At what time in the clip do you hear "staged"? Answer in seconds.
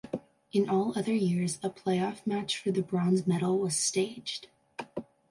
3.77-4.47